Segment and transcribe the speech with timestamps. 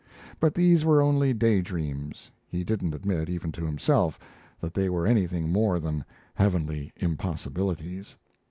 [0.39, 4.17] But these were only day dreams he didn't admit, even to himself,
[4.59, 8.17] that they were anything more than heavenly impossibilities.